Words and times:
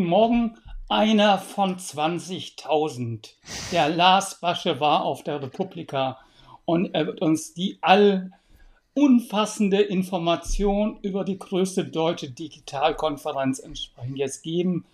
guten 0.00 0.08
Morgen. 0.08 0.56
Einer 0.88 1.36
von 1.36 1.76
20.000. 1.76 3.34
Der 3.70 3.90
Lars 3.90 4.40
Basche 4.40 4.80
war 4.80 5.04
auf 5.04 5.22
der 5.24 5.42
Republika 5.42 6.18
und 6.64 6.94
er 6.94 7.06
wird 7.06 7.20
uns 7.20 7.52
die 7.52 7.78
allumfassende 7.82 9.82
Information 9.82 10.98
über 11.02 11.24
die 11.24 11.38
größte 11.38 11.84
deutsche 11.84 12.30
Digitalkonferenz 12.30 13.58
entsprechend 13.58 14.16
jetzt 14.16 14.42
geben. 14.42 14.86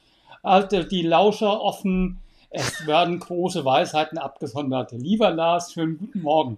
Also 0.43 0.83
die 0.83 1.03
Lauscher 1.03 1.61
offen. 1.61 2.19
Es 2.51 2.85
werden 2.85 3.21
große 3.21 3.65
Weisheiten 3.65 4.19
abgesondert. 4.19 4.91
Lieber 4.91 5.31
Lars, 5.31 5.73
schönen 5.73 5.99
guten 5.99 6.23
Morgen. 6.23 6.57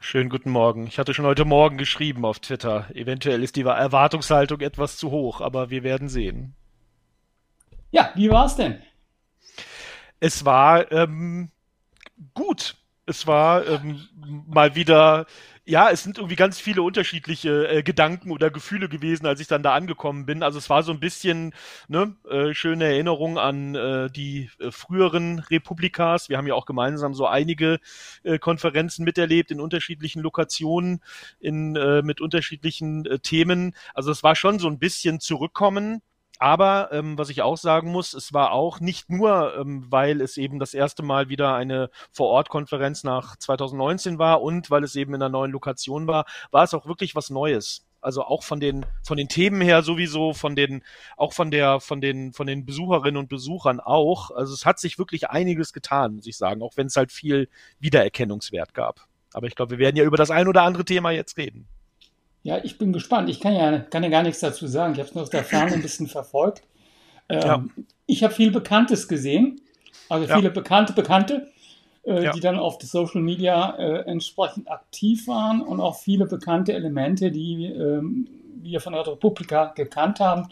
Schönen 0.00 0.30
guten 0.30 0.50
Morgen. 0.50 0.86
Ich 0.86 1.00
hatte 1.00 1.14
schon 1.14 1.26
heute 1.26 1.44
Morgen 1.44 1.78
geschrieben 1.78 2.24
auf 2.24 2.38
Twitter. 2.38 2.86
Eventuell 2.94 3.42
ist 3.42 3.56
die 3.56 3.62
Erwartungshaltung 3.62 4.60
etwas 4.60 4.98
zu 4.98 5.10
hoch, 5.10 5.40
aber 5.40 5.70
wir 5.70 5.82
werden 5.82 6.08
sehen. 6.08 6.54
Ja, 7.90 8.12
wie 8.14 8.30
war 8.30 8.46
es 8.46 8.56
denn? 8.56 8.82
Es 10.20 10.44
war 10.44 10.90
ähm, 10.92 11.50
gut. 12.34 12.76
Es 13.06 13.26
war 13.26 13.66
ähm, 13.66 14.08
mal 14.46 14.74
wieder 14.74 15.26
ja, 15.68 15.90
es 15.90 16.04
sind 16.04 16.18
irgendwie 16.18 16.36
ganz 16.36 16.60
viele 16.60 16.82
unterschiedliche 16.82 17.68
äh, 17.68 17.82
Gedanken 17.82 18.30
oder 18.30 18.50
Gefühle 18.50 18.88
gewesen, 18.88 19.26
als 19.26 19.40
ich 19.40 19.48
dann 19.48 19.64
da 19.64 19.74
angekommen 19.74 20.24
bin. 20.24 20.44
Also 20.44 20.58
es 20.58 20.70
war 20.70 20.84
so 20.84 20.92
ein 20.92 21.00
bisschen 21.00 21.52
ne, 21.88 22.14
äh, 22.30 22.54
schöne 22.54 22.84
Erinnerung 22.84 23.36
an 23.36 23.74
äh, 23.74 24.08
die 24.08 24.48
äh, 24.60 24.70
früheren 24.70 25.40
Republikas. 25.40 26.28
Wir 26.28 26.38
haben 26.38 26.46
ja 26.46 26.54
auch 26.54 26.66
gemeinsam 26.66 27.14
so 27.14 27.26
einige 27.26 27.80
äh, 28.22 28.38
Konferenzen 28.38 29.04
miterlebt 29.04 29.50
in 29.50 29.60
unterschiedlichen 29.60 30.22
Lokationen, 30.22 31.02
in, 31.40 31.74
äh, 31.74 32.00
mit 32.02 32.20
unterschiedlichen 32.20 33.04
äh, 33.04 33.18
Themen. 33.18 33.74
Also 33.92 34.12
es 34.12 34.22
war 34.22 34.36
schon 34.36 34.60
so 34.60 34.68
ein 34.68 34.78
bisschen 34.78 35.18
zurückkommen 35.18 36.00
aber 36.38 36.90
ähm, 36.92 37.16
was 37.18 37.30
ich 37.30 37.42
auch 37.42 37.56
sagen 37.56 37.90
muss, 37.90 38.14
es 38.14 38.32
war 38.32 38.52
auch 38.52 38.80
nicht 38.80 39.10
nur, 39.10 39.56
ähm, 39.56 39.86
weil 39.88 40.20
es 40.20 40.36
eben 40.36 40.58
das 40.58 40.74
erste 40.74 41.02
Mal 41.02 41.28
wieder 41.28 41.54
eine 41.54 41.90
Vor-Ort-Konferenz 42.12 43.04
nach 43.04 43.36
2019 43.36 44.18
war 44.18 44.42
und 44.42 44.70
weil 44.70 44.84
es 44.84 44.96
eben 44.96 45.14
in 45.14 45.22
einer 45.22 45.30
neuen 45.30 45.52
Lokation 45.52 46.06
war, 46.06 46.26
war 46.50 46.64
es 46.64 46.74
auch 46.74 46.86
wirklich 46.86 47.14
was 47.14 47.30
Neues. 47.30 47.86
Also 48.00 48.22
auch 48.22 48.44
von 48.44 48.60
den 48.60 48.86
von 49.02 49.16
den 49.16 49.28
Themen 49.28 49.60
her 49.60 49.82
sowieso, 49.82 50.32
von 50.32 50.54
den 50.54 50.84
auch 51.16 51.32
von 51.32 51.50
der 51.50 51.80
von 51.80 52.00
den 52.00 52.32
von 52.32 52.46
den 52.46 52.64
Besucherinnen 52.64 53.16
und 53.16 53.28
Besuchern 53.28 53.80
auch. 53.80 54.30
Also 54.30 54.54
es 54.54 54.64
hat 54.64 54.78
sich 54.78 54.98
wirklich 54.98 55.30
einiges 55.30 55.72
getan, 55.72 56.14
muss 56.16 56.26
ich 56.26 56.36
sagen, 56.36 56.62
auch 56.62 56.76
wenn 56.76 56.86
es 56.86 56.96
halt 56.96 57.10
viel 57.10 57.48
Wiedererkennungswert 57.80 58.74
gab. 58.74 59.00
Aber 59.32 59.48
ich 59.48 59.56
glaube, 59.56 59.72
wir 59.72 59.78
werden 59.78 59.96
ja 59.96 60.04
über 60.04 60.16
das 60.16 60.30
ein 60.30 60.46
oder 60.46 60.62
andere 60.62 60.84
Thema 60.84 61.10
jetzt 61.10 61.36
reden. 61.36 61.66
Ja, 62.46 62.60
ich 62.62 62.78
bin 62.78 62.92
gespannt. 62.92 63.28
Ich 63.28 63.40
kann 63.40 63.54
ja, 63.54 63.80
kann 63.80 64.04
ja 64.04 64.08
gar 64.08 64.22
nichts 64.22 64.38
dazu 64.38 64.68
sagen. 64.68 64.92
Ich 64.92 65.00
habe 65.00 65.08
es 65.08 65.14
nur 65.16 65.24
aus 65.24 65.30
der 65.30 65.42
Ferne 65.42 65.72
ein 65.72 65.82
bisschen 65.82 66.06
verfolgt. 66.06 66.62
Ähm, 67.28 67.40
ja. 67.40 67.64
Ich 68.06 68.22
habe 68.22 68.32
viel 68.32 68.52
Bekanntes 68.52 69.08
gesehen, 69.08 69.60
also 70.08 70.28
viele 70.28 70.46
ja. 70.46 70.50
bekannte 70.50 70.92
Bekannte, 70.92 71.48
äh, 72.04 72.22
ja. 72.22 72.32
die 72.32 72.38
dann 72.38 72.56
auf 72.56 72.78
Social 72.80 73.20
Media 73.20 73.74
äh, 73.76 74.08
entsprechend 74.08 74.70
aktiv 74.70 75.26
waren 75.26 75.60
und 75.60 75.80
auch 75.80 75.96
viele 75.96 76.24
bekannte 76.26 76.72
Elemente, 76.72 77.32
die 77.32 77.64
ähm, 77.64 78.28
wir 78.62 78.80
von 78.80 78.92
der 78.92 79.04
Republika 79.04 79.72
gekannt 79.74 80.20
haben. 80.20 80.48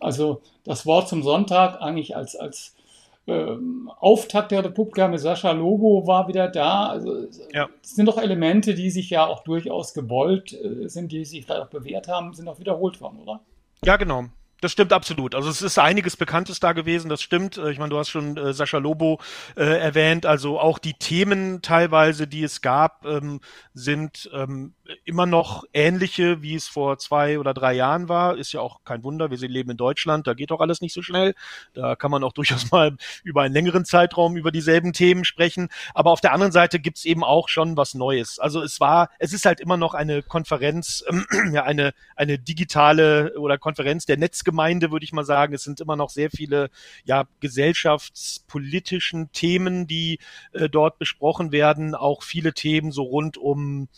Also 0.00 0.42
das 0.64 0.84
Wort 0.84 1.08
zum 1.08 1.22
Sonntag 1.22 1.80
eigentlich 1.80 2.16
als, 2.16 2.34
als 2.34 2.74
ähm, 3.26 3.90
Auftakt 3.98 4.52
der 4.52 4.64
Republika 4.64 5.08
mit 5.08 5.20
Sascha 5.20 5.50
Lobo 5.52 6.06
war 6.06 6.28
wieder 6.28 6.48
da. 6.48 6.86
Also 6.86 7.26
ja. 7.52 7.68
das 7.82 7.90
sind 7.90 8.06
doch 8.06 8.18
Elemente, 8.18 8.74
die 8.74 8.90
sich 8.90 9.10
ja 9.10 9.26
auch 9.26 9.42
durchaus 9.42 9.94
gewollt 9.94 10.52
äh, 10.52 10.88
sind, 10.88 11.12
die 11.12 11.24
sich 11.24 11.44
vielleicht 11.44 11.62
auch 11.62 11.70
bewährt 11.70 12.08
haben, 12.08 12.32
sind 12.34 12.48
auch 12.48 12.58
wiederholt 12.58 13.00
worden, 13.00 13.18
oder? 13.20 13.40
Ja, 13.84 13.96
genau. 13.96 14.26
Das 14.60 14.72
stimmt 14.72 14.92
absolut. 14.92 15.34
Also 15.34 15.50
es 15.50 15.60
ist 15.60 15.78
einiges 15.78 16.16
Bekanntes 16.16 16.60
da 16.60 16.72
gewesen, 16.72 17.08
das 17.08 17.20
stimmt. 17.20 17.58
Äh, 17.58 17.70
ich 17.72 17.78
meine, 17.78 17.90
du 17.90 17.98
hast 17.98 18.08
schon 18.08 18.36
äh, 18.36 18.52
Sascha 18.52 18.78
Lobo 18.78 19.20
äh, 19.56 19.62
erwähnt. 19.62 20.24
Also 20.24 20.58
auch 20.58 20.78
die 20.78 20.94
Themen 20.94 21.60
teilweise, 21.62 22.26
die 22.26 22.42
es 22.42 22.62
gab, 22.62 23.04
ähm, 23.04 23.40
sind 23.74 24.30
ähm, 24.32 24.74
immer 25.04 25.26
noch 25.26 25.64
ähnliche, 25.72 26.42
wie 26.42 26.54
es 26.54 26.68
vor 26.68 26.98
zwei 26.98 27.38
oder 27.38 27.54
drei 27.54 27.74
Jahren 27.74 28.08
war. 28.08 28.36
Ist 28.36 28.52
ja 28.52 28.60
auch 28.60 28.80
kein 28.84 29.02
Wunder. 29.02 29.30
Wir 29.30 29.38
leben 29.48 29.70
in 29.70 29.76
Deutschland, 29.76 30.26
da 30.26 30.34
geht 30.34 30.50
doch 30.50 30.60
alles 30.60 30.80
nicht 30.80 30.92
so 30.92 31.02
schnell. 31.02 31.34
Da 31.74 31.96
kann 31.96 32.10
man 32.10 32.24
auch 32.24 32.32
durchaus 32.36 32.70
mal 32.70 32.96
über 33.24 33.42
einen 33.42 33.54
längeren 33.54 33.84
Zeitraum 33.84 34.36
über 34.36 34.50
dieselben 34.52 34.92
Themen 34.92 35.24
sprechen. 35.24 35.68
Aber 35.94 36.10
auf 36.10 36.20
der 36.20 36.32
anderen 36.32 36.52
Seite 36.52 36.78
gibt's 36.78 37.04
eben 37.04 37.24
auch 37.24 37.48
schon 37.48 37.76
was 37.76 37.94
Neues. 37.94 38.38
Also 38.38 38.62
es 38.62 38.80
war, 38.80 39.10
es 39.18 39.32
ist 39.32 39.44
halt 39.44 39.60
immer 39.60 39.76
noch 39.76 39.94
eine 39.94 40.22
Konferenz, 40.22 41.04
äh, 41.06 41.14
ja, 41.52 41.64
eine, 41.64 41.92
eine 42.14 42.38
digitale 42.38 43.34
oder 43.38 43.58
Konferenz 43.58 44.06
der 44.06 44.16
Netz 44.16 44.44
Gemeinde, 44.44 44.90
würde 44.90 45.04
ich 45.04 45.12
mal 45.12 45.24
sagen. 45.24 45.54
Es 45.54 45.64
sind 45.64 45.80
immer 45.80 45.96
noch 45.96 46.10
sehr 46.10 46.30
viele 46.30 46.70
ja, 47.04 47.24
gesellschaftspolitischen 47.40 49.32
Themen, 49.32 49.86
die 49.86 50.18
äh, 50.52 50.68
dort 50.68 50.98
besprochen 50.98 51.52
werden. 51.52 51.94
Auch 51.94 52.22
viele 52.22 52.52
Themen 52.52 52.92
so 52.92 53.02
rund 53.02 53.36
um 53.38 53.88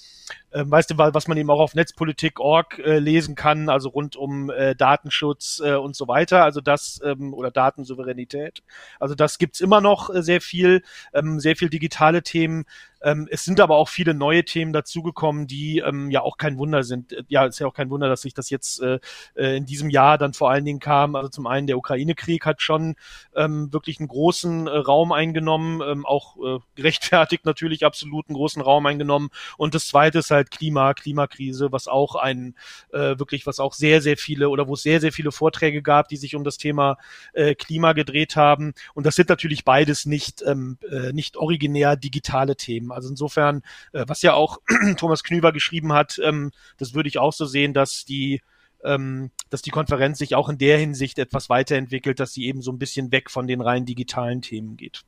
ähm, 0.52 0.70
weißt 0.78 0.90
du, 0.92 0.96
was 0.96 1.26
man 1.26 1.36
eben 1.36 1.50
auch 1.50 1.58
auf 1.58 1.74
Netzpolitik.org 1.74 2.78
äh, 2.78 3.00
lesen 3.00 3.34
kann, 3.34 3.68
also 3.68 3.88
rund 3.88 4.14
um 4.14 4.48
äh, 4.48 4.76
Datenschutz 4.76 5.60
äh, 5.64 5.74
und 5.74 5.96
so 5.96 6.06
weiter, 6.06 6.44
also 6.44 6.60
das 6.60 7.00
ähm, 7.04 7.34
oder 7.34 7.50
Datensouveränität. 7.50 8.62
Also 9.00 9.16
das 9.16 9.38
gibt's 9.38 9.60
immer 9.60 9.80
noch 9.80 10.08
äh, 10.14 10.22
sehr 10.22 10.40
viel, 10.40 10.82
ähm, 11.12 11.40
sehr 11.40 11.56
viel 11.56 11.68
digitale 11.68 12.22
Themen. 12.22 12.64
Ähm, 13.02 13.28
es 13.30 13.44
sind 13.44 13.60
aber 13.60 13.76
auch 13.76 13.88
viele 13.88 14.14
neue 14.14 14.44
Themen 14.44 14.72
dazugekommen, 14.72 15.46
die 15.46 15.78
ähm, 15.78 16.10
ja 16.10 16.22
auch 16.22 16.36
kein 16.36 16.58
Wunder 16.58 16.82
sind. 16.82 17.12
Äh, 17.12 17.22
ja, 17.28 17.46
ist 17.46 17.58
ja 17.58 17.66
auch 17.66 17.74
kein 17.74 17.90
Wunder, 17.90 18.08
dass 18.08 18.22
sich 18.22 18.34
das 18.34 18.50
jetzt 18.50 18.80
äh, 18.82 18.98
äh, 19.34 19.56
in 19.56 19.66
diesem 19.66 19.90
Jahr 19.90 20.18
dann 20.18 20.34
vor 20.34 20.50
allen 20.50 20.64
Dingen 20.64 20.80
kam. 20.80 21.14
Also 21.14 21.28
zum 21.28 21.46
einen 21.46 21.66
der 21.66 21.78
Ukraine-Krieg 21.78 22.44
hat 22.44 22.62
schon 22.62 22.96
ähm, 23.34 23.72
wirklich 23.72 24.00
einen 24.00 24.08
großen 24.08 24.66
äh, 24.66 24.76
Raum 24.76 25.12
eingenommen, 25.12 25.80
ähm, 25.82 26.06
auch 26.06 26.36
äh, 26.36 26.58
gerechtfertigt 26.74 27.44
natürlich 27.44 27.84
absolut 27.84 28.28
einen 28.28 28.36
großen 28.36 28.62
Raum 28.62 28.86
eingenommen. 28.86 29.30
Und 29.56 29.74
das 29.74 29.86
zweite 29.86 30.18
ist 30.18 30.30
halt 30.30 30.50
Klima, 30.50 30.94
Klimakrise, 30.94 31.72
was 31.72 31.88
auch 31.88 32.16
ein 32.16 32.54
äh, 32.92 33.18
wirklich, 33.18 33.46
was 33.46 33.60
auch 33.60 33.74
sehr, 33.74 34.00
sehr 34.00 34.16
viele 34.16 34.48
oder 34.48 34.68
wo 34.68 34.74
es 34.74 34.82
sehr, 34.82 35.00
sehr 35.00 35.12
viele 35.12 35.32
Vorträge 35.32 35.82
gab, 35.82 36.08
die 36.08 36.16
sich 36.16 36.34
um 36.34 36.44
das 36.44 36.58
Thema 36.58 36.98
äh, 37.32 37.54
Klima 37.54 37.92
gedreht 37.92 38.36
haben. 38.36 38.74
Und 38.94 39.06
das 39.06 39.14
sind 39.14 39.28
natürlich 39.28 39.64
beides 39.64 40.06
nicht, 40.06 40.42
ähm, 40.42 40.78
äh, 40.90 41.12
nicht 41.12 41.36
originär 41.36 41.96
digitale 41.96 42.56
Themen 42.56 42.87
geben. 42.88 42.92
Also 42.92 43.08
insofern, 43.08 43.62
äh, 43.92 44.04
was 44.06 44.22
ja 44.22 44.34
auch 44.34 44.58
Thomas 44.96 45.22
Knüver 45.22 45.52
geschrieben 45.52 45.92
hat, 45.92 46.20
ähm, 46.22 46.50
das 46.78 46.94
würde 46.94 47.08
ich 47.08 47.18
auch 47.18 47.32
so 47.32 47.46
sehen, 47.46 47.74
dass 47.74 48.04
die 48.04 48.40
ähm, 48.84 49.32
dass 49.50 49.60
die 49.60 49.70
Konferenz 49.70 50.18
sich 50.18 50.36
auch 50.36 50.48
in 50.48 50.56
der 50.56 50.78
Hinsicht 50.78 51.18
etwas 51.18 51.50
weiterentwickelt, 51.50 52.20
dass 52.20 52.32
sie 52.32 52.46
eben 52.46 52.62
so 52.62 52.70
ein 52.70 52.78
bisschen 52.78 53.10
weg 53.10 53.28
von 53.28 53.48
den 53.48 53.60
rein 53.60 53.86
digitalen 53.86 54.40
Themen 54.40 54.76
geht. 54.76 55.02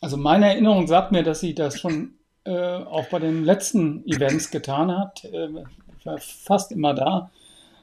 Also 0.00 0.16
meine 0.16 0.46
Erinnerung 0.46 0.88
sagt 0.88 1.12
mir, 1.12 1.22
dass 1.22 1.38
sie 1.38 1.54
das 1.54 1.78
schon 1.78 2.14
äh, 2.42 2.50
auch 2.50 3.06
bei 3.10 3.20
den 3.20 3.44
letzten 3.44 4.04
Events 4.08 4.50
getan 4.50 4.90
hat. 4.90 5.24
Äh, 5.24 5.50
ich 6.00 6.04
war 6.04 6.18
fast 6.18 6.72
immer 6.72 6.94
da. 6.94 7.30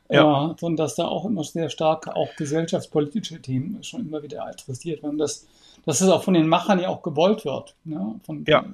Ja. 0.10 0.52
Äh, 0.52 0.56
sondern 0.60 0.76
dass 0.76 0.96
da 0.96 1.06
auch 1.08 1.24
immer 1.24 1.46
sehr 1.46 1.70
stark 1.70 2.10
auch 2.10 2.36
gesellschaftspolitische 2.36 3.42
Themen 3.42 3.82
schon 3.82 4.02
immer 4.02 4.22
wieder 4.24 4.46
adressiert 4.46 5.04
werden. 5.04 5.18
Das 5.18 5.48
dass 5.86 6.02
es 6.02 6.10
auch 6.10 6.24
von 6.24 6.34
den 6.34 6.48
Machern 6.48 6.80
ja 6.80 6.90
auch 6.90 7.02
gewollt 7.02 7.46
wird. 7.46 7.76
Ne? 7.84 8.20
Von, 8.26 8.44
ja. 8.48 8.66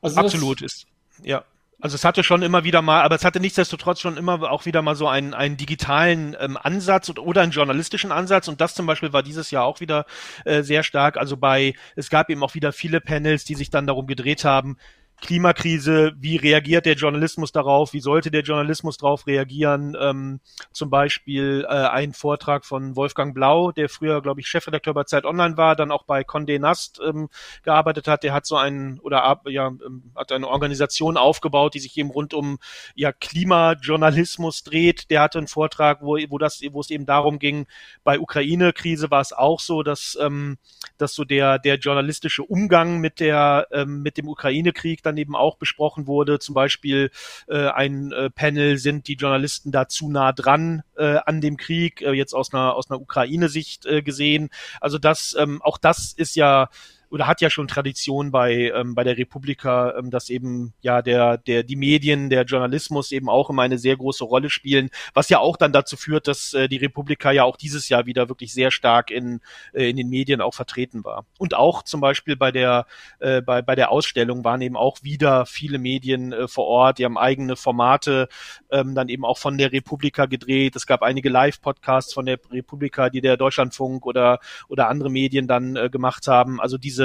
Also 0.00 0.20
Absolut 0.20 0.62
ist, 0.62 0.86
ja. 1.22 1.44
Also 1.80 1.94
es 1.94 2.04
hatte 2.04 2.24
schon 2.24 2.42
immer 2.42 2.64
wieder 2.64 2.82
mal, 2.82 3.02
aber 3.02 3.14
es 3.14 3.24
hatte 3.24 3.38
nichtsdestotrotz 3.38 4.00
schon 4.00 4.16
immer 4.16 4.50
auch 4.50 4.66
wieder 4.66 4.82
mal 4.82 4.96
so 4.96 5.06
einen, 5.06 5.32
einen 5.32 5.56
digitalen 5.56 6.36
ähm, 6.40 6.58
Ansatz 6.60 7.08
oder, 7.08 7.22
oder 7.22 7.42
einen 7.42 7.52
journalistischen 7.52 8.10
Ansatz 8.10 8.48
und 8.48 8.60
das 8.60 8.74
zum 8.74 8.84
Beispiel 8.86 9.12
war 9.12 9.22
dieses 9.22 9.52
Jahr 9.52 9.64
auch 9.64 9.78
wieder 9.78 10.04
äh, 10.44 10.62
sehr 10.62 10.82
stark. 10.82 11.16
Also 11.16 11.36
bei, 11.36 11.74
es 11.94 12.10
gab 12.10 12.30
eben 12.30 12.42
auch 12.42 12.54
wieder 12.54 12.72
viele 12.72 13.00
Panels, 13.00 13.44
die 13.44 13.54
sich 13.54 13.70
dann 13.70 13.86
darum 13.86 14.08
gedreht 14.08 14.44
haben, 14.44 14.76
Klimakrise, 15.20 16.12
wie 16.16 16.36
reagiert 16.36 16.86
der 16.86 16.94
Journalismus 16.94 17.50
darauf, 17.50 17.92
wie 17.92 18.00
sollte 18.00 18.30
der 18.30 18.42
Journalismus 18.42 18.98
darauf 18.98 19.26
reagieren? 19.26 19.96
Ähm, 20.00 20.40
zum 20.72 20.90
Beispiel 20.90 21.66
äh, 21.68 21.72
ein 21.72 22.12
Vortrag 22.12 22.64
von 22.64 22.94
Wolfgang 22.94 23.34
Blau, 23.34 23.72
der 23.72 23.88
früher, 23.88 24.22
glaube 24.22 24.40
ich, 24.40 24.46
Chefredakteur 24.46 24.94
bei 24.94 25.04
Zeit 25.04 25.24
Online 25.24 25.56
war, 25.56 25.74
dann 25.74 25.90
auch 25.90 26.04
bei 26.04 26.22
Condé 26.22 26.60
Nast 26.60 27.00
ähm, 27.04 27.28
gearbeitet 27.64 28.06
hat. 28.06 28.22
Der 28.22 28.32
hat 28.32 28.46
so 28.46 28.56
einen 28.56 29.00
oder 29.00 29.40
ja 29.46 29.68
ähm, 29.68 30.12
hat 30.14 30.30
eine 30.30 30.46
Organisation 30.46 31.16
aufgebaut, 31.16 31.74
die 31.74 31.80
sich 31.80 31.96
eben 31.98 32.10
rund 32.10 32.32
um 32.32 32.58
ja 32.94 33.12
Klimajournalismus 33.12 34.62
dreht. 34.62 35.10
Der 35.10 35.22
hatte 35.22 35.38
einen 35.38 35.48
Vortrag, 35.48 36.00
wo 36.00 36.16
wo 36.28 36.38
das 36.38 36.60
wo 36.70 36.80
es 36.80 36.90
eben 36.90 37.06
darum 37.06 37.40
ging. 37.40 37.66
Bei 38.04 38.20
Ukraine-Krise 38.20 39.10
war 39.10 39.20
es 39.20 39.32
auch 39.32 39.58
so, 39.58 39.82
dass 39.82 40.16
ähm, 40.20 40.58
dass 40.96 41.14
so 41.14 41.24
der 41.24 41.58
der 41.58 41.76
journalistische 41.76 42.44
Umgang 42.44 42.98
mit 42.98 43.18
der 43.18 43.66
ähm, 43.72 44.02
mit 44.02 44.16
dem 44.16 44.28
Ukraine-Krieg 44.28 45.02
dann 45.08 45.16
eben 45.16 45.34
auch 45.34 45.56
besprochen 45.56 46.06
wurde. 46.06 46.38
Zum 46.38 46.54
Beispiel 46.54 47.10
äh, 47.48 47.68
ein 47.68 48.12
äh, 48.12 48.30
Panel, 48.30 48.78
sind 48.78 49.08
die 49.08 49.14
Journalisten 49.14 49.72
da 49.72 49.88
zu 49.88 50.10
nah 50.10 50.32
dran 50.32 50.82
äh, 50.96 51.18
an 51.24 51.40
dem 51.40 51.56
Krieg, 51.56 52.02
äh, 52.02 52.12
jetzt 52.12 52.34
aus 52.34 52.52
einer, 52.52 52.74
aus 52.74 52.90
einer 52.90 53.00
Ukraine-Sicht 53.00 53.86
äh, 53.86 54.02
gesehen. 54.02 54.50
Also 54.80 54.98
das, 54.98 55.34
ähm, 55.38 55.60
auch 55.62 55.78
das 55.78 56.12
ist 56.12 56.36
ja 56.36 56.68
oder 57.10 57.26
hat 57.26 57.40
ja 57.40 57.50
schon 57.50 57.68
Tradition 57.68 58.30
bei, 58.30 58.72
ähm, 58.74 58.94
bei 58.94 59.04
der 59.04 59.16
Republika, 59.16 59.94
ähm, 59.96 60.10
dass 60.10 60.30
eben 60.30 60.74
ja 60.80 61.02
der, 61.02 61.38
der, 61.38 61.62
die 61.62 61.76
Medien, 61.76 62.30
der 62.30 62.44
Journalismus 62.44 63.12
eben 63.12 63.28
auch 63.28 63.50
immer 63.50 63.62
eine 63.62 63.78
sehr 63.78 63.96
große 63.96 64.24
Rolle 64.24 64.50
spielen, 64.50 64.90
was 65.14 65.28
ja 65.28 65.38
auch 65.38 65.56
dann 65.56 65.72
dazu 65.72 65.96
führt, 65.96 66.28
dass 66.28 66.52
äh, 66.54 66.68
die 66.68 66.76
Republika 66.76 67.30
ja 67.32 67.44
auch 67.44 67.56
dieses 67.56 67.88
Jahr 67.88 68.06
wieder 68.06 68.28
wirklich 68.28 68.52
sehr 68.52 68.70
stark 68.70 69.10
in, 69.10 69.40
äh, 69.72 69.88
in 69.88 69.96
den 69.96 70.08
Medien 70.08 70.40
auch 70.40 70.54
vertreten 70.54 71.04
war. 71.04 71.24
Und 71.38 71.54
auch 71.54 71.82
zum 71.82 72.00
Beispiel 72.00 72.36
bei 72.36 72.52
der, 72.52 72.86
äh, 73.20 73.40
bei, 73.40 73.62
bei 73.62 73.74
der 73.74 73.90
Ausstellung 73.90 74.44
waren 74.44 74.60
eben 74.60 74.76
auch 74.76 74.98
wieder 75.02 75.46
viele 75.46 75.78
Medien 75.78 76.32
äh, 76.32 76.48
vor 76.48 76.66
Ort, 76.66 76.98
die 76.98 77.04
haben 77.04 77.18
eigene 77.18 77.56
Formate 77.56 78.28
ähm, 78.70 78.94
dann 78.94 79.08
eben 79.08 79.24
auch 79.24 79.38
von 79.38 79.56
der 79.56 79.72
Republika 79.72 80.26
gedreht. 80.26 80.76
Es 80.76 80.86
gab 80.86 81.02
einige 81.02 81.28
Live-Podcasts 81.28 82.12
von 82.12 82.26
der 82.26 82.38
Republika, 82.50 83.08
die 83.10 83.20
der 83.20 83.36
Deutschlandfunk 83.36 84.04
oder, 84.04 84.40
oder 84.68 84.88
andere 84.88 85.10
Medien 85.10 85.46
dann 85.46 85.76
äh, 85.76 85.88
gemacht 85.88 86.26
haben. 86.26 86.60
Also 86.60 86.76
diese, 86.76 86.97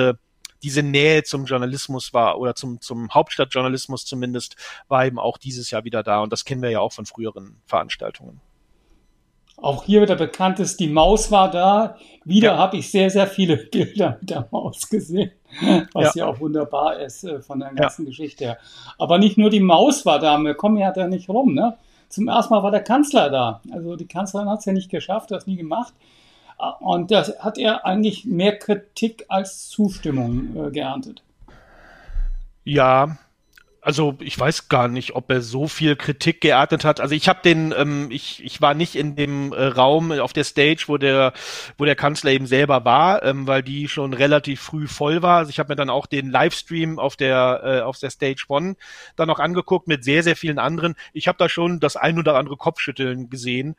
diese 0.63 0.81
Nähe 0.81 1.23
zum 1.23 1.45
Journalismus 1.45 2.13
war 2.13 2.39
oder 2.39 2.55
zum, 2.55 2.79
zum 2.79 3.13
Hauptstadtjournalismus 3.13 4.05
zumindest 4.05 4.55
war 4.87 5.05
eben 5.05 5.19
auch 5.19 5.37
dieses 5.37 5.69
Jahr 5.71 5.83
wieder 5.83 6.03
da 6.03 6.21
und 6.21 6.31
das 6.31 6.45
kennen 6.45 6.61
wir 6.61 6.69
ja 6.69 6.79
auch 6.79 6.93
von 6.93 7.05
früheren 7.05 7.61
Veranstaltungen. 7.65 8.39
Auch 9.57 9.83
hier 9.83 10.01
wieder 10.01 10.15
bekannt 10.15 10.59
ist, 10.59 10.79
die 10.79 10.89
Maus 10.89 11.31
war 11.31 11.51
da. 11.51 11.95
Wieder 12.25 12.53
ja. 12.53 12.57
habe 12.57 12.77
ich 12.77 12.89
sehr, 12.89 13.09
sehr 13.09 13.27
viele 13.27 13.57
Bilder 13.71 14.17
mit 14.19 14.29
der 14.29 14.47
Maus 14.51 14.89
gesehen, 14.89 15.31
was 15.93 16.15
ja, 16.15 16.25
ja 16.25 16.31
auch 16.31 16.39
wunderbar 16.39 16.99
ist 16.99 17.23
äh, 17.23 17.41
von 17.41 17.59
der 17.59 17.73
ganzen 17.73 18.03
ja. 18.03 18.09
Geschichte 18.09 18.45
her. 18.45 18.57
Aber 18.97 19.19
nicht 19.19 19.37
nur 19.37 19.49
die 19.49 19.59
Maus 19.59 20.05
war 20.05 20.19
da, 20.19 20.37
wir 20.39 20.55
kommen 20.55 20.77
ja 20.77 20.91
da 20.91 21.07
nicht 21.07 21.29
rum. 21.29 21.53
Ne? 21.53 21.77
Zum 22.09 22.27
ersten 22.27 22.53
Mal 22.53 22.63
war 22.63 22.71
der 22.71 22.83
Kanzler 22.83 23.29
da. 23.29 23.61
Also 23.71 23.95
die 23.95 24.07
Kanzlerin 24.07 24.49
hat 24.49 24.59
es 24.59 24.65
ja 24.65 24.73
nicht 24.73 24.89
geschafft, 24.89 25.31
das 25.31 25.45
nie 25.45 25.55
gemacht. 25.55 25.93
Und 26.79 27.11
das 27.11 27.39
hat 27.39 27.57
er 27.57 27.85
eigentlich 27.85 28.25
mehr 28.25 28.57
Kritik 28.57 29.25
als 29.27 29.69
Zustimmung 29.69 30.55
äh, 30.55 30.71
geerntet. 30.71 31.23
Ja, 32.63 33.17
also 33.83 34.15
ich 34.21 34.39
weiß 34.39 34.69
gar 34.69 34.87
nicht, 34.87 35.13
ob 35.15 35.29
er 35.29 35.41
so 35.41 35.67
viel 35.67 35.97
Kritik 35.97 36.39
geerntet 36.39 36.85
hat. 36.85 37.01
Also 37.01 37.15
ich 37.15 37.27
habe 37.27 37.41
den, 37.43 37.73
ähm, 37.77 38.07
ich, 38.11 38.41
ich 38.43 38.61
war 38.61 38.73
nicht 38.73 38.95
in 38.95 39.17
dem 39.17 39.51
äh, 39.51 39.65
Raum 39.65 40.11
auf 40.13 40.31
der 40.31 40.45
Stage, 40.45 40.85
wo 40.87 40.97
der, 40.97 41.33
wo 41.77 41.83
der 41.83 41.95
Kanzler 41.95 42.31
eben 42.31 42.47
selber 42.47 42.85
war, 42.85 43.23
ähm, 43.23 43.45
weil 43.45 43.61
die 43.61 43.89
schon 43.89 44.13
relativ 44.13 44.61
früh 44.61 44.87
voll 44.87 45.21
war. 45.21 45.39
Also 45.39 45.49
ich 45.49 45.59
habe 45.59 45.69
mir 45.69 45.75
dann 45.75 45.89
auch 45.89 46.05
den 46.05 46.31
Livestream 46.31 46.97
auf 46.97 47.17
der, 47.17 47.61
äh, 47.63 47.81
auf 47.81 47.99
der 47.99 48.09
Stage 48.09 48.45
One 48.47 48.75
dann 49.17 49.27
noch 49.27 49.39
angeguckt 49.39 49.87
mit 49.87 50.05
sehr, 50.05 50.23
sehr 50.23 50.37
vielen 50.37 50.59
anderen. 50.59 50.95
Ich 51.11 51.27
habe 51.27 51.37
da 51.37 51.49
schon 51.49 51.81
das 51.81 51.97
ein 51.97 52.17
oder 52.17 52.35
andere 52.35 52.55
Kopfschütteln 52.55 53.29
gesehen. 53.29 53.75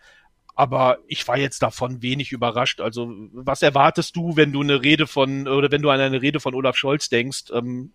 Aber 0.55 0.99
ich 1.09 1.27
war 1.27 1.37
jetzt 1.37 1.63
davon 1.63 2.01
wenig 2.03 2.31
überrascht. 2.31 2.81
Also, 2.81 3.13
was 3.33 3.63
erwartest 3.63 4.15
du, 4.15 4.37
wenn 4.37 4.53
du 4.53 4.63
eine 4.63 4.83
Rede 4.83 5.07
von, 5.07 5.49
oder 5.49 5.71
wenn 5.71 5.83
du 5.83 5.91
an 5.91 6.01
eine 6.01 6.23
Rede 6.23 6.39
von 6.39 6.55
Olaf 6.55 6.77
Scholz 6.77 7.09
denkst? 7.09 7.45
Ähm, 7.53 7.93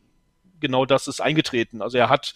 genau 0.59 0.85
das 0.85 1.07
ist 1.07 1.21
eingetreten. 1.21 1.81
Also 1.81 1.97
er 1.97 2.09
hat 2.09 2.33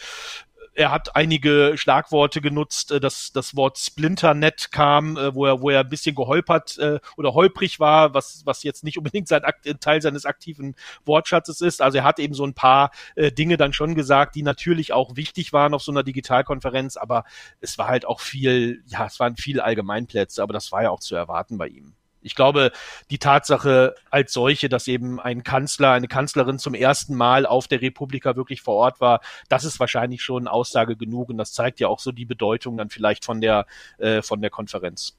er 0.75 0.91
hat 0.91 1.15
einige 1.15 1.73
Schlagworte 1.75 2.41
genutzt, 2.41 2.91
äh, 2.91 2.99
das, 2.99 3.31
das 3.31 3.55
Wort 3.55 3.77
Splinternet 3.77 4.71
kam, 4.71 5.17
äh, 5.17 5.33
wo 5.35 5.45
er, 5.45 5.61
wo 5.61 5.69
er 5.69 5.81
ein 5.81 5.89
bisschen 5.89 6.15
geholpert 6.15 6.77
äh, 6.79 6.99
oder 7.17 7.33
holprig 7.33 7.79
war, 7.79 8.13
was, 8.13 8.41
was 8.45 8.63
jetzt 8.63 8.83
nicht 8.83 8.97
unbedingt 8.97 9.27
sein 9.27 9.43
Teil 9.79 10.01
seines 10.01 10.25
aktiven 10.25 10.75
Wortschatzes 11.05 11.61
ist. 11.61 11.81
Also 11.81 11.99
er 11.99 12.03
hat 12.03 12.19
eben 12.19 12.33
so 12.33 12.45
ein 12.45 12.53
paar 12.53 12.91
äh, 13.15 13.31
Dinge 13.31 13.57
dann 13.57 13.73
schon 13.73 13.95
gesagt, 13.95 14.35
die 14.35 14.43
natürlich 14.43 14.93
auch 14.93 15.15
wichtig 15.15 15.53
waren 15.53 15.73
auf 15.73 15.83
so 15.83 15.91
einer 15.91 16.03
Digitalkonferenz, 16.03 16.97
aber 16.97 17.23
es 17.61 17.77
war 17.77 17.87
halt 17.87 18.05
auch 18.05 18.19
viel, 18.19 18.83
ja, 18.87 19.05
es 19.05 19.19
waren 19.19 19.35
viel 19.35 19.59
Allgemeinplätze, 19.59 20.41
aber 20.41 20.53
das 20.53 20.71
war 20.71 20.83
ja 20.83 20.89
auch 20.89 20.99
zu 20.99 21.15
erwarten 21.15 21.57
bei 21.57 21.67
ihm. 21.67 21.95
Ich 22.23 22.35
glaube, 22.35 22.71
die 23.09 23.17
Tatsache 23.17 23.95
als 24.09 24.33
solche, 24.33 24.69
dass 24.69 24.87
eben 24.87 25.19
ein 25.19 25.43
Kanzler, 25.43 25.91
eine 25.91 26.07
Kanzlerin 26.07 26.59
zum 26.59 26.73
ersten 26.73 27.15
Mal 27.15 27.45
auf 27.45 27.67
der 27.67 27.81
Republika 27.81 28.35
wirklich 28.35 28.61
vor 28.61 28.75
Ort 28.75 29.01
war, 29.01 29.21
das 29.49 29.65
ist 29.65 29.79
wahrscheinlich 29.79 30.21
schon 30.21 30.47
Aussage 30.47 30.95
genug 30.95 31.29
und 31.29 31.37
das 31.37 31.53
zeigt 31.53 31.79
ja 31.79 31.87
auch 31.87 31.99
so 31.99 32.11
die 32.11 32.25
Bedeutung 32.25 32.77
dann 32.77 32.89
vielleicht 32.89 33.25
von 33.25 33.41
der, 33.41 33.65
äh, 33.97 34.21
von 34.21 34.41
der 34.41 34.49
Konferenz. 34.49 35.17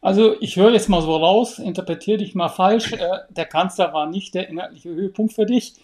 Also 0.00 0.36
ich 0.40 0.56
höre 0.56 0.72
jetzt 0.72 0.88
mal 0.88 1.02
so 1.02 1.16
raus, 1.16 1.58
interpretiere 1.58 2.18
dich 2.18 2.34
mal 2.34 2.48
falsch. 2.48 2.92
Äh, 2.92 2.98
der 3.30 3.46
Kanzler 3.46 3.92
war 3.92 4.06
nicht 4.06 4.34
der 4.34 4.48
inhaltliche 4.48 4.90
Höhepunkt 4.90 5.32
für 5.32 5.46
dich. 5.46 5.74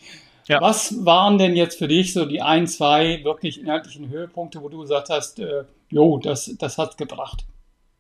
Ja. 0.46 0.60
Was 0.60 1.04
waren 1.04 1.38
denn 1.38 1.54
jetzt 1.54 1.78
für 1.78 1.88
dich 1.88 2.12
so 2.12 2.24
die 2.24 2.42
ein, 2.42 2.66
zwei 2.66 3.22
wirklich 3.24 3.60
inhaltlichen 3.60 4.08
Höhepunkte, 4.08 4.62
wo 4.62 4.68
du 4.68 4.80
gesagt 4.80 5.08
hast, 5.10 5.38
äh, 5.38 5.64
jo, 5.90 6.18
das, 6.18 6.54
das 6.58 6.76
hat 6.78 6.98
gebracht? 6.98 7.44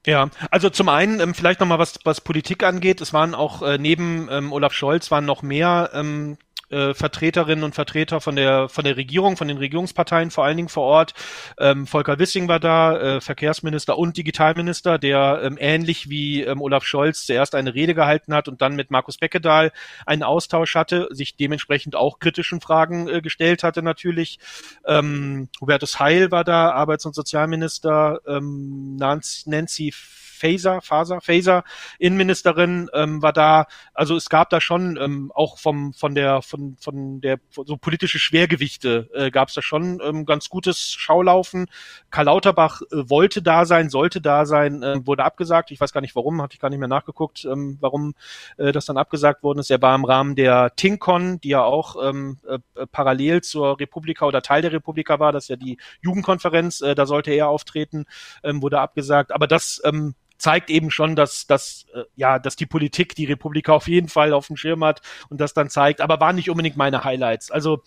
Ja, 0.06 0.30
also 0.50 0.70
zum 0.70 0.88
einen 0.88 1.20
ähm, 1.20 1.34
vielleicht 1.34 1.60
nochmal 1.60 1.78
was, 1.78 1.98
was 2.04 2.22
Politik 2.22 2.62
angeht. 2.62 3.00
Es 3.00 3.12
waren 3.12 3.34
auch 3.34 3.62
äh, 3.62 3.76
neben 3.76 4.28
ähm, 4.30 4.52
Olaf 4.52 4.72
Scholz 4.72 5.10
waren 5.10 5.26
noch 5.26 5.42
mehr 5.42 5.90
ähm, 5.92 6.38
äh, 6.70 6.94
Vertreterinnen 6.94 7.64
und 7.64 7.74
Vertreter 7.74 8.20
von 8.20 8.36
der 8.36 8.68
von 8.68 8.84
der 8.84 8.96
Regierung, 8.96 9.36
von 9.36 9.48
den 9.48 9.58
Regierungsparteien 9.58 10.30
vor 10.30 10.44
allen 10.44 10.56
Dingen 10.56 10.68
vor 10.68 10.84
Ort. 10.84 11.14
Ähm, 11.58 11.86
Volker 11.86 12.18
Wissing 12.18 12.48
war 12.48 12.60
da, 12.60 13.16
äh, 13.16 13.20
Verkehrsminister 13.20 13.98
und 13.98 14.16
Digitalminister, 14.16 14.98
der 14.98 15.40
ähm, 15.42 15.56
ähnlich 15.60 16.08
wie 16.08 16.42
ähm, 16.42 16.60
Olaf 16.60 16.84
Scholz 16.84 17.26
zuerst 17.26 17.54
eine 17.54 17.74
Rede 17.74 17.94
gehalten 17.94 18.34
hat 18.34 18.48
und 18.48 18.62
dann 18.62 18.76
mit 18.76 18.90
Markus 18.90 19.18
Beckedahl 19.18 19.72
einen 20.06 20.22
Austausch 20.22 20.74
hatte, 20.74 21.08
sich 21.10 21.36
dementsprechend 21.36 21.96
auch 21.96 22.18
kritischen 22.18 22.60
Fragen 22.60 23.08
äh, 23.08 23.20
gestellt 23.20 23.62
hatte 23.62 23.82
natürlich. 23.82 24.38
Ähm, 24.86 25.48
Hubertus 25.60 25.98
Heil 25.98 26.30
war 26.30 26.44
da, 26.44 26.70
Arbeits- 26.70 27.06
und 27.06 27.14
Sozialminister, 27.14 28.20
ähm, 28.26 28.96
Nancy, 28.96 29.92
Faser, 30.40 30.80
Faser, 30.80 31.20
Faser, 31.20 31.64
Innenministerin, 31.98 32.88
ähm, 32.94 33.22
war 33.22 33.32
da. 33.32 33.66
Also 33.92 34.16
es 34.16 34.28
gab 34.28 34.50
da 34.50 34.60
schon 34.60 34.96
ähm, 34.96 35.30
auch 35.34 35.58
vom 35.58 35.92
von 35.92 36.14
der 36.14 36.42
von 36.42 36.59
von 36.80 37.20
der 37.20 37.38
so 37.50 37.76
politische 37.76 38.18
Schwergewichte 38.18 39.10
äh, 39.14 39.30
gab 39.30 39.48
es 39.48 39.54
da 39.54 39.62
schon 39.62 40.00
ähm, 40.02 40.26
ganz 40.26 40.48
gutes 40.48 40.90
Schaulaufen. 40.92 41.66
Karl 42.10 42.26
Lauterbach 42.26 42.82
äh, 42.82 43.08
wollte 43.08 43.42
da 43.42 43.64
sein, 43.64 43.90
sollte 43.90 44.20
da 44.20 44.46
sein, 44.46 44.82
äh, 44.82 45.06
wurde 45.06 45.24
abgesagt. 45.24 45.70
Ich 45.70 45.80
weiß 45.80 45.92
gar 45.92 46.00
nicht 46.00 46.16
warum, 46.16 46.40
hatte 46.42 46.54
ich 46.54 46.60
gar 46.60 46.70
nicht 46.70 46.78
mehr 46.78 46.88
nachgeguckt, 46.88 47.44
ähm, 47.44 47.78
warum 47.80 48.14
äh, 48.56 48.72
das 48.72 48.86
dann 48.86 48.96
abgesagt 48.96 49.42
worden 49.42 49.58
ist. 49.58 49.70
Er 49.70 49.82
war 49.82 49.94
im 49.94 50.04
Rahmen 50.04 50.36
der 50.36 50.74
TINCON, 50.76 51.40
die 51.40 51.50
ja 51.50 51.62
auch 51.62 51.96
ähm, 52.02 52.38
äh, 52.46 52.58
parallel 52.92 53.42
zur 53.42 53.78
Republika 53.78 54.26
oder 54.26 54.42
Teil 54.42 54.62
der 54.62 54.72
Republika 54.72 55.18
war, 55.18 55.32
das 55.32 55.44
ist 55.44 55.48
ja 55.48 55.56
die 55.56 55.78
Jugendkonferenz, 56.02 56.80
äh, 56.80 56.94
da 56.94 57.06
sollte 57.06 57.30
er 57.30 57.48
auftreten, 57.48 58.06
ähm, 58.42 58.62
wurde 58.62 58.80
abgesagt. 58.80 59.32
Aber 59.32 59.46
das 59.46 59.80
ähm, 59.84 60.14
zeigt 60.40 60.70
eben 60.70 60.90
schon, 60.90 61.16
dass, 61.16 61.46
dass, 61.46 61.86
äh, 61.94 62.04
ja, 62.16 62.38
dass 62.38 62.56
die 62.56 62.66
Politik 62.66 63.14
die 63.14 63.26
Republik 63.26 63.68
auf 63.68 63.88
jeden 63.88 64.08
Fall 64.08 64.32
auf 64.32 64.46
dem 64.46 64.56
Schirm 64.56 64.82
hat 64.84 65.02
und 65.28 65.40
das 65.40 65.54
dann 65.54 65.70
zeigt, 65.70 66.00
aber 66.00 66.20
waren 66.20 66.36
nicht 66.36 66.50
unbedingt 66.50 66.76
meine 66.76 67.04
Highlights. 67.04 67.50
Also 67.50 67.82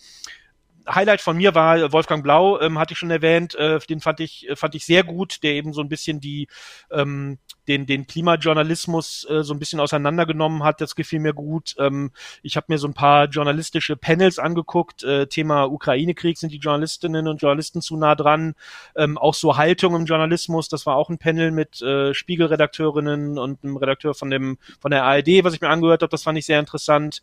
Highlight 0.88 1.22
von 1.22 1.38
mir 1.38 1.56
war 1.56 1.92
Wolfgang 1.92 2.24
Blau, 2.24 2.60
ähm, 2.60 2.80
hatte 2.80 2.94
ich 2.94 3.00
schon 3.00 3.12
erwähnt, 3.12 3.56
äh, 3.56 3.80
den 3.80 4.00
fand 4.00 4.20
ich, 4.20 4.48
fand 4.56 4.76
ich 4.76 4.86
sehr 4.86 5.04
gut, 5.04 5.44
der 5.44 5.54
eben 5.54 5.74
so 5.74 5.82
ein 5.82 5.90
bisschen 5.90 6.20
die, 6.20 6.48
ähm, 6.92 7.40
den, 7.68 7.86
den 7.86 8.08
Klimajournalismus 8.08 9.26
äh, 9.30 9.44
so 9.44 9.54
ein 9.54 9.60
bisschen 9.60 9.80
auseinandergenommen 9.80 10.64
hat. 10.64 10.82
Das 10.82 10.96
gefiel 10.96 11.20
mir 11.20 11.34
gut. 11.34 11.76
Ähm, 11.80 12.12
ich 12.42 12.58
habe 12.58 12.68
mir 12.70 12.78
so 12.78 12.88
ein 12.88 12.94
paar 12.94 13.26
journalistische 13.26 13.96
Panels 13.96 14.40
angeguckt. 14.40 15.04
Äh, 15.04 15.28
Thema 15.28 15.66
Ukraine-Krieg 15.66 16.38
sind 16.38 16.52
die 16.52 16.58
Journalistinnen 16.58 17.28
und 17.28 17.42
Journalisten 17.42 17.82
zu 17.82 17.98
nah 17.98 18.16
dran. 18.16 18.56
Ähm, 18.96 19.18
auch 19.18 19.34
so 19.34 19.58
Haltung 19.58 19.96
im 19.96 20.06
Journalismus. 20.06 20.70
Das 20.70 20.86
war 20.86 20.96
auch 20.96 21.10
ein 21.10 21.18
Panel 21.18 21.52
mit 21.52 21.82
äh, 21.82 22.14
Spiegelredakteurinnen 22.14 23.38
und 23.38 23.64
einem 23.64 23.78
Redakteur 23.78 24.14
von 24.14 24.30
dem 24.30 24.58
von 24.80 24.92
der 24.92 25.04
ARD, 25.04 25.44
was 25.44 25.54
ich 25.54 25.62
mir 25.62 25.70
angehört 25.70 26.02
habe. 26.02 26.12
Das 26.12 26.24
fand 26.24 26.38
ich 26.38 26.46
sehr 26.46 26.60
interessant. 26.60 27.22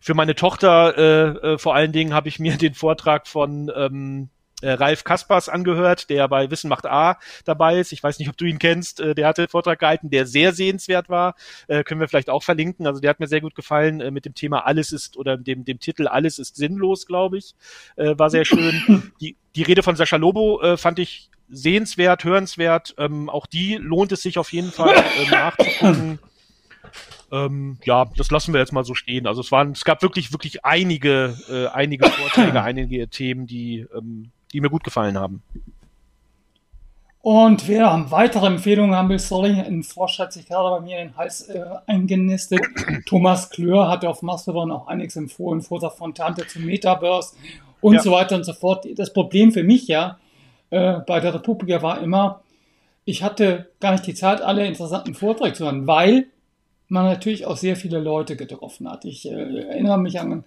Für 0.00 0.14
meine 0.14 0.34
Tochter 0.34 0.96
äh, 0.96 1.52
äh, 1.54 1.58
vor 1.58 1.74
allen 1.74 1.92
Dingen 1.92 2.14
habe 2.14 2.28
ich 2.28 2.38
mir 2.38 2.56
den 2.56 2.74
Vortrag 2.74 3.26
von 3.26 3.70
ähm, 3.74 4.28
äh, 4.60 4.70
Ralf 4.70 5.04
Kaspers 5.04 5.48
angehört, 5.48 6.10
der 6.10 6.28
bei 6.28 6.50
Wissen 6.50 6.68
macht 6.68 6.86
A 6.86 7.18
dabei 7.44 7.78
ist. 7.78 7.92
Ich 7.92 8.02
weiß 8.02 8.18
nicht, 8.18 8.28
ob 8.28 8.36
du 8.36 8.44
ihn 8.44 8.58
kennst. 8.58 9.00
Äh, 9.00 9.14
der 9.14 9.28
hatte 9.28 9.42
einen 9.42 9.48
Vortrag 9.48 9.78
gehalten, 9.78 10.10
der 10.10 10.26
sehr 10.26 10.52
sehenswert 10.52 11.08
war. 11.08 11.34
Äh, 11.68 11.84
können 11.84 12.00
wir 12.00 12.08
vielleicht 12.08 12.30
auch 12.30 12.42
verlinken. 12.42 12.86
Also 12.86 13.00
der 13.00 13.10
hat 13.10 13.20
mir 13.20 13.28
sehr 13.28 13.40
gut 13.40 13.54
gefallen 13.54 14.00
äh, 14.00 14.10
mit 14.10 14.24
dem 14.24 14.34
Thema 14.34 14.66
Alles 14.66 14.92
ist 14.92 15.16
oder 15.16 15.36
dem, 15.36 15.64
dem 15.64 15.78
Titel 15.78 16.08
Alles 16.08 16.38
ist 16.38 16.56
sinnlos, 16.56 17.06
glaube 17.06 17.38
ich. 17.38 17.54
Äh, 17.96 18.18
war 18.18 18.30
sehr 18.30 18.44
schön. 18.44 19.12
Die, 19.20 19.36
die 19.56 19.62
Rede 19.62 19.82
von 19.82 19.96
Sascha 19.96 20.16
Lobo 20.16 20.60
äh, 20.60 20.76
fand 20.76 20.98
ich 20.98 21.30
sehenswert, 21.48 22.24
hörenswert. 22.24 22.94
Ähm, 22.98 23.28
auch 23.28 23.46
die 23.46 23.76
lohnt 23.76 24.12
es 24.12 24.22
sich 24.22 24.38
auf 24.38 24.52
jeden 24.52 24.70
Fall 24.70 24.94
äh, 24.94 25.30
nachzugucken. 25.30 26.18
Ähm, 27.30 27.78
ja, 27.84 28.06
das 28.16 28.30
lassen 28.30 28.52
wir 28.54 28.60
jetzt 28.60 28.72
mal 28.72 28.84
so 28.84 28.94
stehen. 28.94 29.26
Also 29.26 29.40
es 29.40 29.52
waren, 29.52 29.72
es 29.72 29.84
gab 29.84 30.02
wirklich, 30.02 30.32
wirklich 30.32 30.64
einige, 30.64 31.36
äh, 31.50 31.66
einige 31.66 32.08
Vorträge, 32.08 32.62
einige 32.62 33.08
Themen, 33.08 33.46
die 33.46 33.86
ähm, 33.94 34.30
die 34.52 34.60
mir 34.60 34.70
gut 34.70 34.84
gefallen 34.84 35.18
haben. 35.18 35.42
Und 37.20 37.68
wer 37.68 38.06
weitere 38.10 38.46
Empfehlungen 38.46 38.94
haben 38.94 39.08
will, 39.08 39.18
sorry, 39.18 39.50
ein 39.50 39.82
Frosch 39.82 40.18
hat 40.18 40.32
sich 40.32 40.46
gerade 40.46 40.70
bei 40.70 40.80
mir 40.80 40.98
in 41.00 41.08
den 41.08 41.16
Hals 41.16 41.42
äh, 41.48 41.62
eingenistet. 41.86 42.60
Thomas 43.06 43.50
Klör 43.50 43.88
hat 43.88 44.04
auf 44.04 44.22
Mastodon 44.22 44.70
auch 44.70 44.86
einiges 44.86 45.16
empfohlen, 45.16 45.60
Vortrag 45.60 45.92
von 45.94 46.14
Tante 46.14 46.46
zum 46.46 46.64
Metaverse 46.64 47.34
und 47.80 47.94
ja. 47.94 48.00
so 48.00 48.12
weiter 48.12 48.36
und 48.36 48.44
so 48.44 48.54
fort. 48.54 48.86
Das 48.96 49.12
Problem 49.12 49.52
für 49.52 49.64
mich 49.64 49.88
ja 49.88 50.18
äh, 50.70 51.00
bei 51.06 51.20
der 51.20 51.34
Republika 51.34 51.82
war 51.82 52.00
immer, 52.00 52.42
ich 53.04 53.22
hatte 53.22 53.70
gar 53.80 53.92
nicht 53.92 54.06
die 54.06 54.14
Zeit, 54.14 54.40
alle 54.40 54.66
interessanten 54.66 55.14
Vorträge 55.14 55.54
zu 55.54 55.64
hören, 55.64 55.86
weil 55.86 56.28
man 56.88 57.04
natürlich 57.04 57.46
auch 57.46 57.56
sehr 57.56 57.76
viele 57.76 57.98
Leute 57.98 58.36
getroffen 58.36 58.90
hat. 58.90 59.04
Ich 59.04 59.30
äh, 59.30 59.32
erinnere 59.32 59.98
mich 59.98 60.18
an 60.20 60.44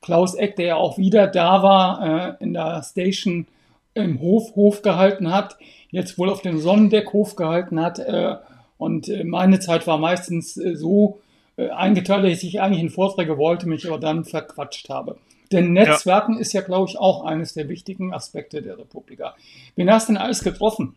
Klaus 0.00 0.34
Eck, 0.34 0.56
der 0.56 0.66
ja 0.66 0.76
auch 0.76 0.98
wieder 0.98 1.26
da 1.26 1.62
war, 1.62 2.38
äh, 2.40 2.44
in 2.44 2.52
der 2.52 2.82
Station 2.82 3.46
im 3.94 4.20
Hof, 4.20 4.54
Hof 4.54 4.82
gehalten 4.82 5.32
hat, 5.32 5.56
jetzt 5.90 6.18
wohl 6.18 6.30
auf 6.30 6.42
dem 6.42 6.60
Sonnendeck 6.60 7.12
Hof 7.12 7.36
gehalten 7.36 7.80
hat. 7.80 7.98
Äh, 7.98 8.36
und 8.76 9.08
äh, 9.08 9.24
meine 9.24 9.58
Zeit 9.58 9.86
war 9.86 9.98
meistens 9.98 10.56
äh, 10.56 10.76
so 10.76 11.20
äh, 11.56 11.70
eingeteilt, 11.70 12.24
dass 12.24 12.42
ich 12.42 12.60
eigentlich 12.60 12.82
in 12.82 12.90
Vorträge 12.90 13.36
wollte, 13.38 13.68
mich 13.68 13.86
aber 13.88 13.98
dann 13.98 14.24
verquatscht 14.24 14.88
habe. 14.88 15.18
Denn 15.50 15.72
Netzwerken 15.72 16.34
ja. 16.34 16.40
ist 16.40 16.52
ja, 16.52 16.60
glaube 16.60 16.88
ich, 16.88 16.98
auch 16.98 17.24
eines 17.24 17.54
der 17.54 17.68
wichtigen 17.68 18.12
Aspekte 18.12 18.62
der 18.62 18.78
Republika. 18.78 19.34
Wen 19.76 19.90
hast 19.90 20.08
du 20.08 20.12
denn 20.12 20.22
alles 20.22 20.44
getroffen? 20.44 20.94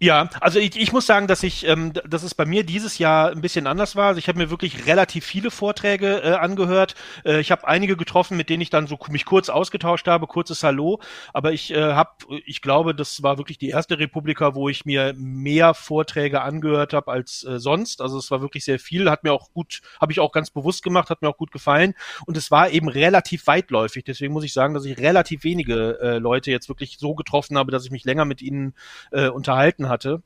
Ja, 0.00 0.30
also 0.40 0.60
ich, 0.60 0.76
ich 0.80 0.92
muss 0.92 1.06
sagen, 1.06 1.26
dass 1.26 1.42
ich, 1.42 1.66
ähm, 1.66 1.92
dass 1.92 2.22
es 2.22 2.32
bei 2.32 2.46
mir 2.46 2.62
dieses 2.62 2.98
Jahr 2.98 3.32
ein 3.32 3.40
bisschen 3.40 3.66
anders 3.66 3.96
war. 3.96 4.06
Also 4.06 4.18
ich 4.20 4.28
habe 4.28 4.38
mir 4.38 4.48
wirklich 4.48 4.86
relativ 4.86 5.24
viele 5.24 5.50
Vorträge 5.50 6.22
äh, 6.22 6.32
angehört. 6.34 6.94
Äh, 7.24 7.40
ich 7.40 7.50
habe 7.50 7.66
einige 7.66 7.96
getroffen, 7.96 8.36
mit 8.36 8.48
denen 8.48 8.60
ich 8.60 8.70
dann 8.70 8.86
so 8.86 8.96
mich 9.08 9.24
kurz 9.24 9.48
ausgetauscht 9.48 10.06
habe, 10.06 10.28
kurzes 10.28 10.62
Hallo. 10.62 11.00
Aber 11.32 11.52
ich 11.52 11.72
äh, 11.72 11.94
habe, 11.94 12.10
ich 12.46 12.62
glaube, 12.62 12.94
das 12.94 13.24
war 13.24 13.38
wirklich 13.38 13.58
die 13.58 13.70
erste 13.70 13.98
Republika, 13.98 14.54
wo 14.54 14.68
ich 14.68 14.84
mir 14.84 15.14
mehr 15.16 15.74
Vorträge 15.74 16.42
angehört 16.42 16.92
habe 16.92 17.10
als 17.10 17.42
äh, 17.42 17.58
sonst. 17.58 18.00
Also 18.00 18.18
es 18.18 18.30
war 18.30 18.40
wirklich 18.40 18.64
sehr 18.64 18.78
viel, 18.78 19.10
hat 19.10 19.24
mir 19.24 19.32
auch 19.32 19.52
gut, 19.52 19.80
habe 20.00 20.12
ich 20.12 20.20
auch 20.20 20.30
ganz 20.30 20.50
bewusst 20.50 20.84
gemacht, 20.84 21.10
hat 21.10 21.22
mir 21.22 21.28
auch 21.28 21.36
gut 21.36 21.50
gefallen. 21.50 21.94
Und 22.24 22.36
es 22.36 22.52
war 22.52 22.70
eben 22.70 22.88
relativ 22.88 23.48
weitläufig. 23.48 24.04
Deswegen 24.04 24.32
muss 24.32 24.44
ich 24.44 24.52
sagen, 24.52 24.74
dass 24.74 24.84
ich 24.84 24.96
relativ 24.98 25.42
wenige 25.42 25.98
äh, 26.00 26.18
Leute 26.18 26.52
jetzt 26.52 26.68
wirklich 26.68 26.98
so 27.00 27.16
getroffen 27.16 27.58
habe, 27.58 27.72
dass 27.72 27.84
ich 27.84 27.90
mich 27.90 28.04
länger 28.04 28.24
mit 28.24 28.42
ihnen 28.42 28.74
äh, 29.10 29.26
unterhalten 29.26 29.87
hatte. 29.88 30.22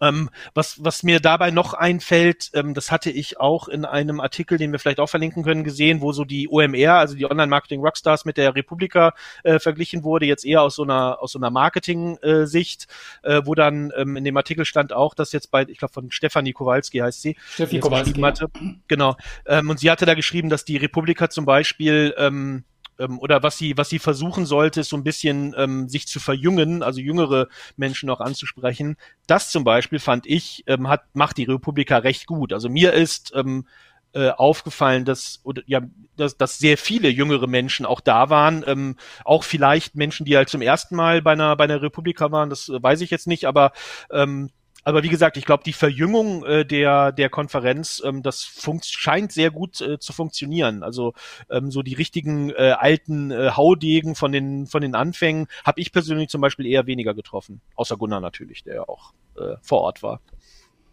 Ähm, 0.00 0.30
was, 0.54 0.84
was 0.84 1.02
mir 1.02 1.20
dabei 1.20 1.50
noch 1.50 1.74
einfällt, 1.74 2.50
ähm, 2.54 2.74
das 2.74 2.90
hatte 2.90 3.10
ich 3.10 3.40
auch 3.40 3.68
in 3.68 3.84
einem 3.84 4.20
Artikel, 4.20 4.58
den 4.58 4.72
wir 4.72 4.78
vielleicht 4.78 5.00
auch 5.00 5.08
verlinken 5.08 5.42
können, 5.42 5.64
gesehen, 5.64 6.00
wo 6.00 6.12
so 6.12 6.24
die 6.24 6.48
OMR, 6.50 6.94
also 6.94 7.14
die 7.14 7.24
Online-Marketing 7.24 7.80
Rockstars 7.80 8.24
mit 8.24 8.36
der 8.36 8.54
Republika 8.54 9.14
äh, 9.42 9.58
verglichen 9.58 10.04
wurde, 10.04 10.26
jetzt 10.26 10.44
eher 10.44 10.62
aus 10.62 10.76
so 10.76 10.82
einer, 10.82 11.22
aus 11.22 11.32
so 11.32 11.38
einer 11.38 11.50
Marketing-Sicht, 11.50 12.86
äh, 13.22 13.40
wo 13.44 13.54
dann 13.54 13.92
ähm, 13.96 14.16
in 14.16 14.24
dem 14.24 14.36
Artikel 14.36 14.64
stand 14.64 14.92
auch, 14.92 15.14
dass 15.14 15.32
jetzt 15.32 15.50
bei, 15.50 15.62
ich 15.62 15.78
glaube 15.78 15.94
von 15.94 16.10
Stefanie 16.10 16.52
Kowalski 16.52 16.98
heißt 16.98 17.22
sie, 17.22 17.36
Steffi 17.48 17.80
Kowalski. 17.80 18.20
Hatte, 18.20 18.48
genau, 18.88 19.16
ähm, 19.46 19.70
und 19.70 19.78
sie 19.78 19.90
hatte 19.90 20.04
da 20.04 20.14
geschrieben, 20.14 20.50
dass 20.50 20.64
die 20.64 20.76
Republika 20.76 21.30
zum 21.30 21.44
Beispiel 21.44 22.14
ähm, 22.18 22.64
ähm, 22.98 23.18
oder 23.18 23.42
was 23.42 23.58
sie, 23.58 23.76
was 23.76 23.88
sie 23.88 23.98
versuchen 23.98 24.46
sollte, 24.46 24.80
ist 24.80 24.90
so 24.90 24.96
ein 24.96 25.04
bisschen 25.04 25.54
ähm, 25.56 25.88
sich 25.88 26.06
zu 26.06 26.20
verjüngen, 26.20 26.82
also 26.82 27.00
jüngere 27.00 27.48
Menschen 27.76 28.10
auch 28.10 28.20
anzusprechen. 28.20 28.96
Das 29.26 29.50
zum 29.50 29.64
Beispiel 29.64 29.98
fand 29.98 30.26
ich, 30.26 30.64
ähm, 30.66 30.88
hat, 30.88 31.02
macht 31.14 31.36
die 31.36 31.44
Republika 31.44 31.98
recht 31.98 32.26
gut. 32.26 32.52
Also 32.52 32.68
mir 32.68 32.92
ist 32.92 33.32
ähm, 33.34 33.66
äh, 34.16 34.30
aufgefallen, 34.30 35.04
dass 35.04 35.40
oder 35.44 35.62
ja, 35.66 35.82
dass, 36.16 36.36
dass 36.38 36.58
sehr 36.58 36.78
viele 36.78 37.08
jüngere 37.08 37.46
Menschen 37.46 37.84
auch 37.84 38.00
da 38.00 38.30
waren, 38.30 38.64
ähm, 38.66 38.96
auch 39.24 39.44
vielleicht 39.44 39.94
Menschen, 39.94 40.24
die 40.24 40.36
halt 40.36 40.48
zum 40.48 40.62
ersten 40.62 40.96
Mal 40.96 41.20
bei 41.20 41.32
einer 41.32 41.54
bei 41.56 41.64
einer 41.64 41.82
Republika 41.82 42.32
waren, 42.32 42.48
das 42.48 42.68
äh, 42.68 42.82
weiß 42.82 43.02
ich 43.02 43.10
jetzt 43.10 43.26
nicht, 43.26 43.44
aber 43.44 43.72
ähm, 44.10 44.50
aber 44.86 45.02
wie 45.02 45.08
gesagt, 45.08 45.36
ich 45.36 45.44
glaube, 45.44 45.64
die 45.64 45.72
Verjüngung 45.72 46.44
äh, 46.44 46.64
der, 46.64 47.10
der 47.10 47.28
Konferenz, 47.28 48.00
ähm, 48.06 48.22
das 48.22 48.44
funkt, 48.44 48.86
scheint 48.86 49.32
sehr 49.32 49.50
gut 49.50 49.80
äh, 49.80 49.98
zu 49.98 50.12
funktionieren. 50.12 50.84
Also 50.84 51.12
ähm, 51.50 51.72
so 51.72 51.82
die 51.82 51.94
richtigen 51.94 52.50
äh, 52.50 52.76
alten 52.78 53.32
äh, 53.32 53.50
Haudegen 53.50 54.14
von 54.14 54.30
den, 54.30 54.68
von 54.68 54.82
den 54.82 54.94
Anfängen 54.94 55.48
habe 55.64 55.80
ich 55.80 55.90
persönlich 55.90 56.28
zum 56.28 56.40
Beispiel 56.40 56.66
eher 56.66 56.86
weniger 56.86 57.14
getroffen. 57.14 57.60
Außer 57.74 57.96
Gunnar 57.96 58.20
natürlich, 58.20 58.62
der 58.62 58.76
ja 58.76 58.82
auch 58.88 59.12
äh, 59.36 59.56
vor 59.60 59.80
Ort 59.80 60.04
war. 60.04 60.20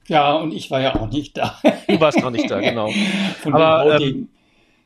Ja, 0.07 0.33
und 0.37 0.53
ich 0.53 0.71
war 0.71 0.81
ja 0.81 0.95
auch 0.95 1.11
nicht 1.11 1.37
da. 1.37 1.59
Du 1.87 1.99
warst 1.99 2.19
noch 2.19 2.31
nicht 2.31 2.49
da, 2.49 2.61
genau. 2.61 2.89
Von 3.43 3.53
Aber 3.53 4.01
ähm, 4.01 4.27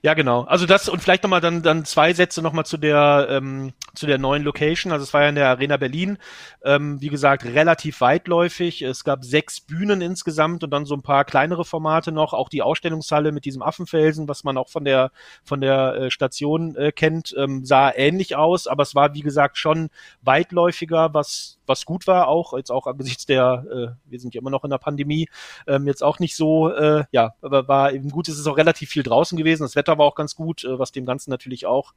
ja, 0.02 0.16
genau. 0.16 0.42
Also 0.44 0.66
das 0.66 0.90
und 0.90 1.02
vielleicht 1.02 1.24
nochmal 1.24 1.40
dann, 1.42 1.64
dann 1.64 1.86
zwei 1.86 2.12
Sätze 2.14 2.42
nochmal 2.42 2.66
zu 2.66 2.76
der, 2.76 3.28
ähm, 3.30 3.72
zu 3.98 4.06
der 4.06 4.18
neuen 4.18 4.44
Location. 4.44 4.92
Also 4.92 5.04
es 5.04 5.14
war 5.14 5.24
ja 5.24 5.30
in 5.30 5.36
der 5.36 5.50
Arena 5.50 5.78
Berlin. 5.78 6.18
Ähm, 6.64 7.02
wie 7.02 7.10
gesagt, 7.10 7.46
relativ 7.46 8.02
weitläufig. 8.02 8.82
Es 8.82 9.04
gab 9.04 9.24
sechs 9.26 9.60
Bühnen 9.62 10.02
insgesamt 10.02 10.64
und 10.64 10.72
dann 10.72 10.86
so 10.86 10.96
ein 10.96 11.02
paar 11.02 11.26
kleinere 11.26 11.66
Formate 11.66 12.12
noch. 12.12 12.34
Auch 12.34 12.50
die 12.50 12.62
Ausstellungshalle 12.62 13.32
mit 13.32 13.46
diesem 13.46 13.62
Affenfelsen, 13.62 14.28
was 14.28 14.44
man 14.44 14.58
auch 14.58 14.70
von 14.70 14.86
der, 14.86 15.12
von 15.44 15.62
der 15.62 15.96
äh, 15.96 16.12
Station 16.12 16.76
äh, 16.76 16.92
kennt, 16.92 17.34
ähm, 17.38 17.66
sah 17.66 17.94
ähnlich 17.94 18.36
aus. 18.36 18.68
Aber 18.68 18.84
es 18.84 18.96
war, 18.96 19.14
wie 19.14 19.22
gesagt, 19.22 19.58
schon 19.58 19.90
weitläufiger, 20.22 21.14
was 21.14 21.57
was 21.68 21.86
gut 21.86 22.08
war, 22.08 22.28
auch 22.28 22.54
jetzt 22.54 22.72
auch 22.72 22.88
angesichts 22.88 23.26
der, 23.26 23.66
äh, 23.72 24.10
wir 24.10 24.20
sind 24.20 24.34
ja 24.34 24.42
immer 24.42 24.50
noch 24.50 24.64
in 24.64 24.70
der 24.70 24.78
Pandemie, 24.78 25.30
ähm, 25.68 25.88
jetzt 25.88 26.04
auch 26.04 26.20
nicht 26.20 26.36
so, 26.36 26.70
äh, 26.72 27.06
ja, 27.12 27.34
aber 27.42 27.68
war 27.68 27.94
eben 27.94 28.10
gut, 28.10 28.28
es 28.28 28.40
ist 28.40 28.48
auch 28.48 28.58
relativ 28.58 28.90
viel 28.90 29.04
draußen 29.04 29.38
gewesen, 29.38 29.64
das 29.64 29.76
Wetter 29.76 29.98
war 29.98 30.06
auch 30.06 30.16
ganz 30.16 30.36
gut, 30.36 30.64
äh, 30.64 30.80
was 30.80 30.92
dem 30.92 31.06
Ganzen 31.06 31.30
natürlich 31.30 31.66
auch 31.66 31.94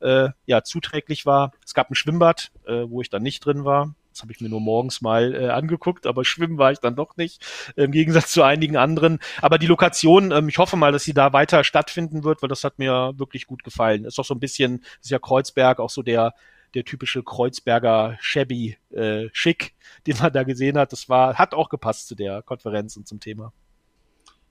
äh, 0.00 0.30
ja 0.46 0.62
zuträglich 0.62 1.26
war. 1.26 1.52
Es 1.64 1.74
gab 1.74 1.90
ein 1.90 1.94
Schwimmbad, 1.94 2.50
äh, 2.66 2.84
wo 2.86 3.00
ich 3.00 3.10
dann 3.10 3.22
nicht 3.22 3.44
drin 3.44 3.64
war. 3.64 3.94
Das 4.14 4.22
habe 4.22 4.30
ich 4.30 4.40
mir 4.40 4.48
nur 4.48 4.60
morgens 4.60 5.00
mal 5.00 5.34
äh, 5.34 5.48
angeguckt, 5.48 6.06
aber 6.06 6.24
schwimmen 6.24 6.56
war 6.56 6.70
ich 6.70 6.78
dann 6.78 6.94
doch 6.94 7.16
nicht, 7.16 7.44
im 7.76 7.90
Gegensatz 7.90 8.30
zu 8.30 8.42
einigen 8.42 8.76
anderen. 8.76 9.18
Aber 9.42 9.58
die 9.58 9.66
Lokation, 9.66 10.30
ähm, 10.30 10.48
ich 10.48 10.58
hoffe 10.58 10.76
mal, 10.76 10.92
dass 10.92 11.02
sie 11.02 11.14
da 11.14 11.32
weiter 11.32 11.64
stattfinden 11.64 12.22
wird, 12.22 12.40
weil 12.40 12.48
das 12.48 12.62
hat 12.62 12.78
mir 12.78 13.14
wirklich 13.16 13.46
gut 13.46 13.64
gefallen. 13.64 14.04
Ist 14.04 14.18
doch 14.18 14.24
so 14.24 14.34
ein 14.34 14.40
bisschen, 14.40 14.84
ist 15.02 15.10
ja 15.10 15.18
Kreuzberg 15.18 15.80
auch 15.80 15.90
so 15.90 16.02
der 16.02 16.34
der 16.74 16.84
typische 16.84 17.22
Kreuzberger 17.22 18.16
Shabby 18.20 18.76
äh, 18.90 19.28
Schick, 19.32 19.74
den 20.06 20.16
man 20.18 20.32
da 20.32 20.42
gesehen 20.42 20.78
hat. 20.78 20.92
Das 20.92 21.08
war, 21.08 21.34
hat 21.34 21.54
auch 21.54 21.68
gepasst 21.68 22.08
zu 22.08 22.14
der 22.14 22.42
Konferenz 22.42 22.96
und 22.96 23.06
zum 23.06 23.20
Thema. 23.20 23.52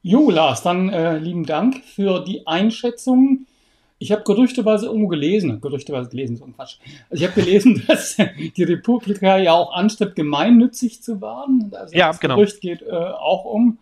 Jo, 0.02 0.30
Lars, 0.30 0.62
dann 0.64 0.90
äh, 0.90 1.18
lieben 1.18 1.46
Dank 1.46 1.84
für 1.84 2.20
die 2.24 2.46
Einschätzung. 2.46 3.46
Ich 4.00 4.12
habe 4.12 4.24
gerüchteweise 4.24 4.88
irgendwo 4.88 5.08
gelesen, 5.08 5.62
gerüchteweise 5.62 6.10
gelesen, 6.10 6.36
so 6.36 6.44
ein 6.44 6.54
Quatsch. 6.54 6.78
Also 7.10 7.24
ich 7.24 7.30
habe 7.30 7.42
gelesen, 7.42 7.82
dass 7.88 8.18
die 8.18 8.64
Republika 8.64 9.38
ja 9.38 9.54
auch 9.54 9.74
anstrebt, 9.74 10.18
gemeinnützig 10.18 11.02
zu 11.02 11.22
werden. 11.22 11.72
Also 11.74 11.96
ja, 11.96 12.08
das 12.08 12.20
genau. 12.20 12.36
Gerücht 12.36 12.60
geht 12.60 12.82
äh, 12.82 12.92
auch 12.92 13.46
um. 13.46 13.78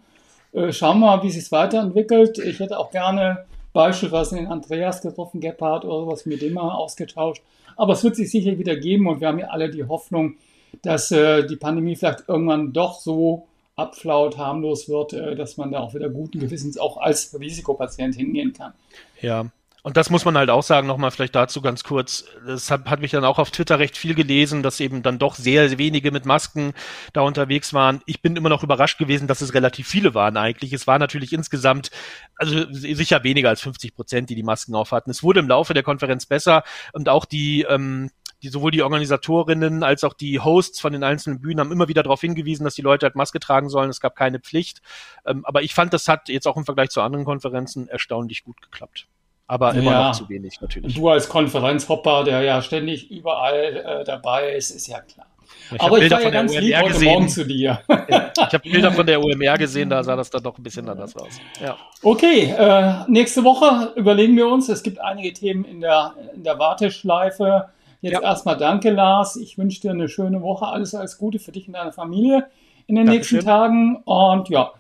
Äh, 0.53 0.71
schauen 0.71 1.00
wir 1.00 1.07
mal, 1.17 1.24
wie 1.24 1.31
sich 1.31 1.51
weiterentwickelt. 1.51 2.38
Ich 2.38 2.60
hätte 2.60 2.77
auch 2.77 2.91
gerne 2.91 3.45
beispielsweise 3.74 4.36
den 4.36 4.48
Andreas 4.48 5.01
getroffen, 5.01 5.39
Gebhardt 5.41 5.86
oder 5.86 6.05
sowas, 6.05 6.25
mit 6.27 6.41
dem 6.41 6.53
mal 6.53 6.75
ausgetauscht. 6.75 7.41
Aber 7.75 7.94
es 7.94 8.04
wird 8.04 8.16
sich 8.16 8.32
sicher 8.32 8.58
wieder 8.58 8.75
geben 8.75 9.08
und 9.08 9.22
wir 9.22 9.28
haben 9.28 9.40
ja 9.40 9.48
alle 9.48 9.70
die 9.70 9.84
Hoffnung, 9.84 10.36
dass 10.82 11.12
äh, 11.12 11.46
die 11.46 11.56
Pandemie 11.56 11.96
vielleicht 11.96 12.28
irgendwann 12.28 12.74
doch 12.74 13.00
so 13.00 13.48
abflaut, 13.75 14.38
harmlos 14.38 14.90
wird, 14.90 15.13
äh, 15.13 15.36
dass 15.36 15.58
man 15.58 15.72
da 15.72 15.80
auch 15.80 15.94
wieder 15.94 16.10
guten 16.10 16.40
Gewissens 16.40 16.78
auch 16.78 16.98
als 16.98 17.38
Risikopatient 17.38 18.16
hingehen 18.16 18.54
kann. 18.54 18.74
Ja, 19.22 19.48
und 19.83 19.97
das 19.97 20.11
muss 20.11 20.25
man 20.25 20.38
halt 20.38 20.51
auch 20.51 20.61
sagen, 20.61 20.88
nochmal 20.88 21.09
vielleicht 21.09 21.33
dazu 21.35 21.59
ganz 21.59 21.83
kurz. 21.83 22.25
Das 22.45 22.69
hat, 22.69 22.85
hat 22.85 23.01
mich 23.01 23.11
dann 23.11 23.25
auch 23.25 23.39
auf 23.39 23.50
Twitter 23.50 23.79
recht 23.79 23.97
viel 23.97 24.13
gelesen, 24.13 24.61
dass 24.61 24.79
eben 24.79 25.01
dann 25.01 25.17
doch 25.17 25.33
sehr 25.33 25.77
wenige 25.79 26.11
mit 26.11 26.25
Masken 26.25 26.73
da 27.13 27.21
unterwegs 27.21 27.73
waren. 27.73 28.01
Ich 28.05 28.21
bin 28.21 28.35
immer 28.35 28.50
noch 28.50 28.63
überrascht 28.63 29.00
gewesen, 29.00 29.27
dass 29.27 29.41
es 29.41 29.55
relativ 29.55 29.88
viele 29.88 30.13
waren 30.13 30.38
eigentlich. 30.38 30.71
Es 30.73 30.85
war 30.85 31.00
natürlich 31.00 31.33
insgesamt, 31.33 31.89
also 32.35 32.71
sicher 32.71 33.23
weniger 33.23 33.50
als 33.50 33.61
50 33.61 33.95
Prozent, 33.95 34.29
die 34.29 34.35
die 34.35 34.43
Masken 34.43 34.75
aufhatten. 34.75 35.09
Es 35.09 35.23
wurde 35.23 35.39
im 35.39 35.47
Laufe 35.47 35.73
der 35.73 35.83
Konferenz 35.83 36.27
besser 36.27 36.63
und 36.93 37.09
auch 37.09 37.25
die, 37.25 37.63
ähm, 37.63 38.11
die 38.43 38.50
sowohl 38.50 38.69
die 38.69 38.83
Organisatorinnen 38.83 39.81
als 39.81 40.03
auch 40.03 40.13
die 40.13 40.39
Hosts 40.39 40.79
von 40.79 40.93
den 40.93 41.03
einzelnen 41.03 41.41
Bühnen 41.41 41.59
haben 41.59 41.71
immer 41.71 41.88
wieder 41.88 42.03
darauf 42.03 42.21
hingewiesen, 42.21 42.65
dass 42.65 42.75
die 42.75 42.81
Leute 42.83 43.07
halt 43.07 43.15
Maske 43.15 43.39
tragen 43.39 43.69
sollen. 43.69 43.89
Es 43.89 44.00
gab 44.00 44.15
keine 44.15 44.39
Pflicht. 44.39 44.81
Ähm, 45.25 45.43
aber 45.43 45.63
ich 45.63 45.73
fand, 45.73 45.91
das 45.91 46.07
hat 46.07 46.29
jetzt 46.29 46.47
auch 46.47 46.57
im 46.57 46.65
Vergleich 46.65 46.89
zu 46.89 47.01
anderen 47.01 47.25
Konferenzen 47.25 47.88
erstaunlich 47.88 48.43
gut 48.43 48.61
geklappt 48.61 49.07
aber 49.51 49.74
immer 49.74 49.91
ja. 49.91 50.08
noch 50.08 50.17
zu 50.17 50.29
wenig 50.29 50.62
natürlich. 50.62 50.96
Du 50.96 51.10
als 51.10 51.27
Konferenzhopper, 51.27 52.24
der 52.24 52.41
ja 52.41 52.62
ständig 52.62 53.12
überall 53.12 54.00
äh, 54.01 54.03
dabei 54.05 54.53
ist, 54.53 54.72
ist 54.72 54.88
ja 54.88 55.01
klar. 55.01 55.27
Ich 55.74 55.81
aber 55.81 56.00
ich 56.00 56.10
war 56.10 56.22
ja 56.22 56.29
ganz 56.29 56.58
lieb 56.58 56.74
heute 56.77 56.93
gesehen. 56.93 57.12
Morgen 57.12 57.29
zu 57.29 57.46
dir. 57.46 57.81
Ja, 57.89 58.31
ich 58.34 58.41
habe 58.41 58.60
Bilder 58.60 58.93
von 58.93 59.05
der 59.05 59.22
OMR 59.22 59.58
gesehen, 59.58 59.89
da 59.89 60.01
sah 60.05 60.15
das 60.15 60.29
dann 60.29 60.41
doch 60.41 60.58
ein 60.58 60.63
bisschen 60.63 60.88
anders 60.88 61.17
aus. 61.17 61.38
Ja. 61.62 61.75
Okay, 62.01 62.53
äh, 62.58 63.10
nächste 63.10 63.43
Woche 63.43 63.91
überlegen 63.98 64.38
wir 64.38 64.48
uns. 64.48 64.70
Es 64.70 64.84
gibt 64.84 65.01
einige 65.01 65.34
Themen 65.34 65.65
in 65.65 65.81
der, 65.81 66.13
in 66.34 66.43
der 66.43 66.58
Warteschleife. 66.58 67.67
Jetzt 68.00 68.13
ja. 68.13 68.22
erstmal 68.22 68.55
danke, 68.55 68.89
Lars. 68.89 69.36
Ich 69.36 69.58
wünsche 69.58 69.81
dir 69.81 69.91
eine 69.91 70.08
schöne 70.08 70.41
Woche. 70.41 70.65
Alles, 70.65 70.96
alles 70.96 71.17
Gute 71.17 71.39
für 71.39 71.51
dich 71.51 71.67
und 71.67 71.74
deine 71.74 71.91
Familie 71.91 72.48
in 72.88 72.96
den 72.96 73.05
Dankeschön. 73.05 73.39
nächsten 73.39 73.50
Tagen. 73.50 73.98
Und 74.05 74.48
ja, 74.48 74.72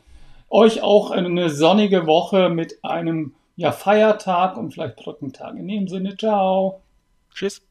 euch 0.49 0.81
auch 0.81 1.11
eine 1.11 1.49
sonnige 1.49 2.07
Woche 2.07 2.47
mit 2.47 2.83
einem 2.83 3.33
ja, 3.61 3.71
Feiertag 3.71 4.57
und 4.57 4.71
vielleicht 4.71 4.95
Brückentag. 4.95 5.55
In 5.55 5.67
dem 5.67 5.87
Sinne, 5.87 6.17
ciao. 6.17 6.81
Tschüss. 7.33 7.61